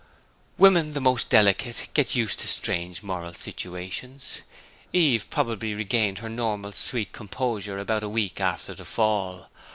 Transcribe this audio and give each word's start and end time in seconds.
Women 0.57 0.93
the 0.93 0.99
most 0.99 1.29
delicate 1.29 1.89
get 1.93 2.15
used 2.15 2.39
to 2.39 2.47
strange 2.47 3.03
moral 3.03 3.35
situations. 3.35 4.39
Eve 4.91 5.29
probably 5.29 5.75
regained 5.75 6.17
her 6.17 6.29
normal 6.29 6.71
sweet 6.71 7.11
composure 7.11 7.77
about 7.77 8.01
a 8.01 8.09
week 8.09 8.39
after 8.41 8.73
the 8.73 8.83
Fall. 8.85 9.51